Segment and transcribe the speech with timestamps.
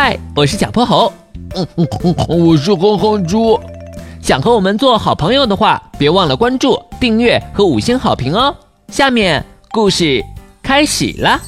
[0.00, 1.12] 嗨，我是小泼猴。
[1.56, 3.58] 嗯嗯嗯，我是哼哼猪。
[4.22, 8.54] 想和我们做好朋友的话，别忘了关注、订阅和五星好评哦。
[8.92, 10.24] 下面故事
[10.62, 11.40] 开始啦。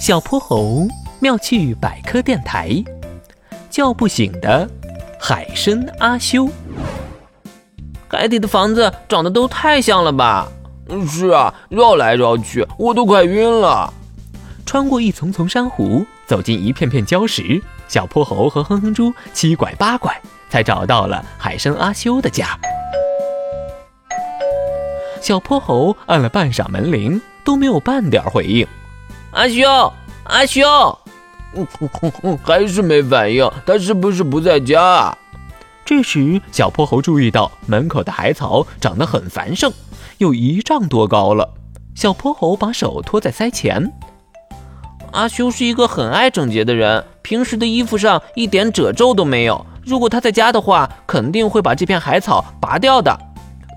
[0.00, 0.84] 小泼猴
[1.20, 2.82] 妙趣百科电台，
[3.70, 4.68] 叫不醒的
[5.20, 6.48] 海参阿修。
[8.08, 10.48] 海底的房子长得都太像了吧？
[11.08, 13.94] 是啊，绕来绕去，我都快晕了。
[14.66, 22.58] 穿过一丛丛珊瑚，走进一片片礁石，小泼猴和哼哼猪七拐八拐，才找到了海参阿修的家。
[25.20, 28.66] 小泼猴按了半晌门铃，都没有半点回应。
[29.30, 29.92] 阿修，
[30.24, 30.98] 阿修，
[32.44, 33.50] 还是没反应。
[33.66, 35.16] 他是不是不在家？
[35.84, 39.72] 这时，小泼猴注意到门口的海草长得很繁盛，
[40.18, 41.54] 有一丈多高了。
[41.94, 43.92] 小泼猴把手托在腮前。
[45.14, 49.64] 阿修是一个很爱整洁的人，平时的衣服上一点褶皱都没有。
[49.84, 53.16] 如果他在家的话，肯定会把这片海草拔掉的。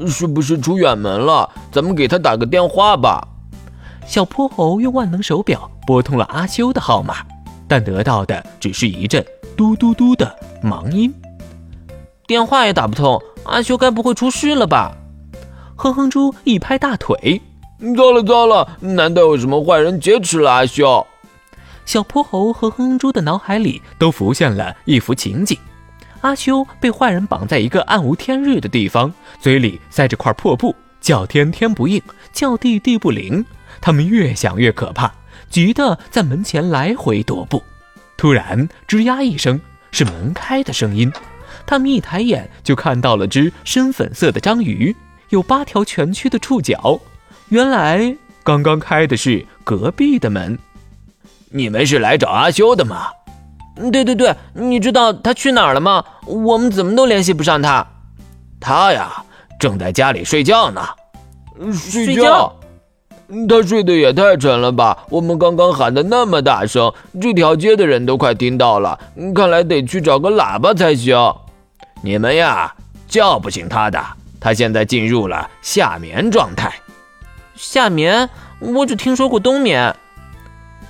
[0.07, 1.47] 是不是出远门了？
[1.71, 3.25] 咱们给他打个电话吧。
[4.07, 7.17] 小泼猴用万能手表拨通了阿修的号码，
[7.67, 9.23] 但得到的只是一阵
[9.55, 11.13] 嘟嘟嘟的忙音，
[12.25, 13.21] 电话也打不通。
[13.43, 14.91] 阿修该不会出事了吧？
[15.75, 17.39] 哼哼猪一拍大腿，
[17.95, 18.67] 糟了糟了！
[18.79, 21.05] 难道有什么坏人劫持了阿修？
[21.87, 25.57] 小泼猴和哼哼猪的脑海里都浮现了一幅情景：
[26.19, 32.01] 阿修被坏人绑在一个暗无天日的地方，嘴里塞着块破布，叫天天不应，
[32.33, 33.43] 叫地地不灵。
[33.79, 35.09] 他们越想越可怕，
[35.49, 37.63] 急得在门前来回踱步。
[38.17, 39.57] 突然，吱呀一声，
[39.91, 41.09] 是门开的声音。
[41.65, 44.93] 他们一抬眼就看到了只深粉色的章鱼，
[45.29, 46.99] 有八条蜷曲的触角。
[47.47, 50.59] 原来，刚刚开的是隔壁的门。
[51.49, 53.07] 你们是来找阿修的吗？
[53.91, 56.03] 对对对，你知道他去哪儿了吗？
[56.25, 57.85] 我们怎么都联系不上他。
[58.59, 59.23] 他呀，
[59.59, 60.81] 正在家里睡觉呢。
[61.71, 62.51] 睡觉？
[63.47, 65.05] 他睡得也太沉了吧！
[65.09, 66.91] 我们刚刚喊的那么大声，
[67.21, 68.97] 这条街的人都快听到了。
[69.35, 71.15] 看来得去找个喇叭才行。
[72.01, 72.73] 你们呀，
[73.07, 74.03] 叫不醒他的。
[74.39, 76.73] 他现在进入了夏眠状态。
[77.55, 78.29] 夏眠？
[78.59, 79.95] 我只听说过冬眠。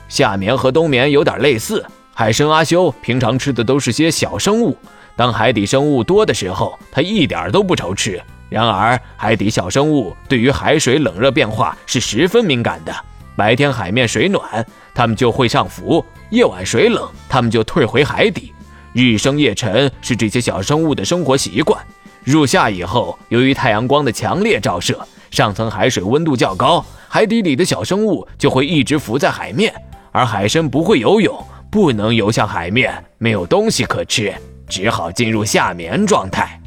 [0.07, 1.85] 夏眠和冬眠有点类似。
[2.13, 4.75] 海参阿修平常吃的都是些小生物，
[5.15, 8.21] 当海底生物多的时候，它一点都不愁吃。
[8.49, 12.95] 然而，海底小生物对于海水冷热变化是十分敏感的。
[13.35, 14.65] 白天海面水暖，
[14.95, 18.53] 它们就会上浮；夜晚水冷，它们就退回海底。
[18.93, 21.79] 日升夜沉是这些小生物的生活习惯。
[22.23, 29.71] 入夏以后，由于太阳光的强烈照射，上层海水温度较高，海底里的小生物就会一直浮在海面。
[30.17, 31.37] 而海参不会游泳，
[31.69, 34.33] 不能游向海面，没有东西可吃，
[34.67, 36.59] 只好进入夏眠状态。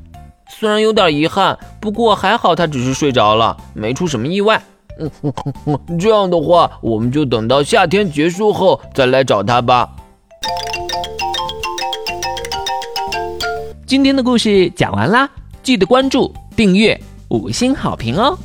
[0.48, 4.62] 虽然有点遗憾，不过还好他只是睡着了，没出什么意外。
[5.98, 9.90] 这样的话，我们就等到夏天结束后再来找他吧。
[13.84, 15.28] 今天的故事讲完啦，
[15.60, 16.96] 记得关注、订阅、
[17.30, 18.38] 五星好评哦。